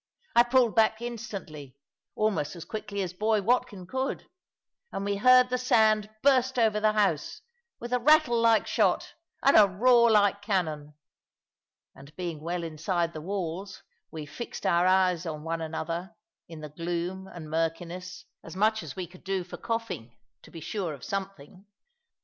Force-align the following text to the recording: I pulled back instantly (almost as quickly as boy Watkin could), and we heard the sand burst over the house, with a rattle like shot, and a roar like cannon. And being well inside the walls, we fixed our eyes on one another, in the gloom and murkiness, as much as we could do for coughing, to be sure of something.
I 0.35 0.41
pulled 0.41 0.73
back 0.75 0.99
instantly 0.99 1.77
(almost 2.15 2.55
as 2.55 2.65
quickly 2.65 3.03
as 3.03 3.13
boy 3.13 3.43
Watkin 3.43 3.85
could), 3.85 4.27
and 4.91 5.05
we 5.05 5.17
heard 5.17 5.51
the 5.51 5.59
sand 5.59 6.09
burst 6.23 6.57
over 6.57 6.79
the 6.79 6.93
house, 6.93 7.41
with 7.79 7.93
a 7.93 7.99
rattle 7.99 8.41
like 8.41 8.65
shot, 8.65 9.13
and 9.43 9.55
a 9.55 9.67
roar 9.67 10.09
like 10.09 10.41
cannon. 10.41 10.95
And 11.93 12.15
being 12.15 12.41
well 12.41 12.63
inside 12.63 13.13
the 13.13 13.21
walls, 13.21 13.83
we 14.09 14.25
fixed 14.25 14.65
our 14.65 14.87
eyes 14.87 15.27
on 15.27 15.43
one 15.43 15.61
another, 15.61 16.15
in 16.47 16.61
the 16.61 16.69
gloom 16.69 17.27
and 17.27 17.47
murkiness, 17.47 18.25
as 18.43 18.55
much 18.55 18.81
as 18.81 18.95
we 18.95 19.05
could 19.05 19.23
do 19.23 19.43
for 19.43 19.57
coughing, 19.57 20.17
to 20.41 20.49
be 20.49 20.61
sure 20.61 20.95
of 20.95 21.03
something. 21.03 21.67